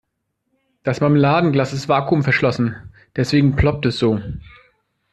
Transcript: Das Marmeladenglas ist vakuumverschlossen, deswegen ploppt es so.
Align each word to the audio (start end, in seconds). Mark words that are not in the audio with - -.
Das 0.81 0.99
Marmeladenglas 0.99 1.73
ist 1.73 1.87
vakuumverschlossen, 1.87 2.91
deswegen 3.15 3.55
ploppt 3.55 3.85
es 3.85 3.99
so. 3.99 4.19